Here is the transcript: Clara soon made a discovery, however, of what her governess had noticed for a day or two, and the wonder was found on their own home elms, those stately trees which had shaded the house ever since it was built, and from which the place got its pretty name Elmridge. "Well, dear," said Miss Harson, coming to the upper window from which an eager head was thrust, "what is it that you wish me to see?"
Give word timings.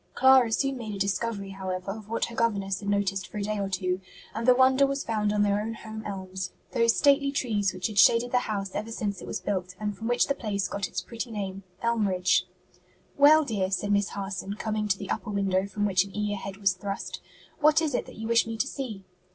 Clara 0.15 0.51
soon 0.51 0.79
made 0.79 0.95
a 0.95 0.97
discovery, 0.97 1.51
however, 1.51 1.91
of 1.91 2.09
what 2.09 2.25
her 2.25 2.35
governess 2.35 2.79
had 2.79 2.89
noticed 2.89 3.27
for 3.27 3.37
a 3.37 3.43
day 3.43 3.59
or 3.59 3.69
two, 3.69 4.01
and 4.33 4.47
the 4.47 4.55
wonder 4.55 4.87
was 4.87 5.03
found 5.03 5.31
on 5.31 5.43
their 5.43 5.61
own 5.61 5.75
home 5.75 6.01
elms, 6.07 6.53
those 6.71 6.95
stately 6.97 7.31
trees 7.31 7.71
which 7.71 7.85
had 7.85 7.99
shaded 7.99 8.31
the 8.31 8.39
house 8.39 8.73
ever 8.73 8.91
since 8.91 9.21
it 9.21 9.27
was 9.27 9.39
built, 9.39 9.75
and 9.79 9.95
from 9.95 10.07
which 10.07 10.25
the 10.25 10.33
place 10.33 10.67
got 10.67 10.87
its 10.87 11.01
pretty 11.03 11.29
name 11.29 11.61
Elmridge. 11.83 12.47
"Well, 13.15 13.45
dear," 13.45 13.69
said 13.69 13.91
Miss 13.91 14.09
Harson, 14.09 14.55
coming 14.55 14.87
to 14.87 14.97
the 14.97 15.11
upper 15.11 15.29
window 15.29 15.67
from 15.67 15.85
which 15.85 16.03
an 16.03 16.17
eager 16.17 16.37
head 16.37 16.57
was 16.57 16.73
thrust, 16.73 17.21
"what 17.59 17.79
is 17.79 17.93
it 17.93 18.07
that 18.07 18.15
you 18.17 18.27
wish 18.27 18.47
me 18.47 18.57
to 18.57 18.65
see?" 18.65 19.05